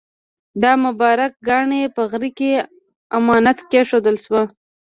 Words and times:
دا 0.61 0.71
مبارک 0.85 1.31
کاڼی 1.47 1.81
په 1.95 2.01
غره 2.09 2.29
کې 2.37 2.51
امانت 3.17 3.57
کېښودل 3.71 4.15
شو. 4.25 4.41